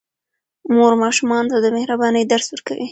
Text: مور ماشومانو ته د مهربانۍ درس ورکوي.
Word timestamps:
مور 0.73 0.93
ماشومانو 1.03 1.51
ته 1.51 1.57
د 1.61 1.65
مهربانۍ 1.77 2.23
درس 2.27 2.47
ورکوي. 2.51 2.79